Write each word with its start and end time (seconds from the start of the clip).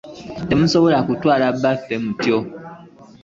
Temusobola 0.49 0.97
kutwala 1.07 1.45
byaffe 1.57 1.95
mutyo. 2.03 2.37